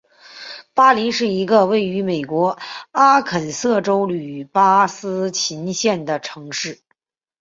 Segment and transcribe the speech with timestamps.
[0.73, 2.57] 巴林是一个位于美国
[2.89, 6.81] 阿肯色州锡巴斯琴县的城市。